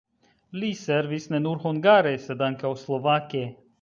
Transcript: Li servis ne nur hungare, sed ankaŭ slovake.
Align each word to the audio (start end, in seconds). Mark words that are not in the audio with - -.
Li 0.61 0.69
servis 0.79 1.29
ne 1.33 1.41
nur 1.43 1.61
hungare, 1.65 2.15
sed 2.27 2.45
ankaŭ 2.49 2.73
slovake. 2.85 3.45